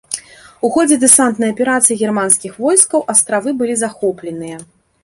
[0.67, 4.57] У ходзе дэсантнай аперацыі германскіх войскаў астравы былі захопленыя.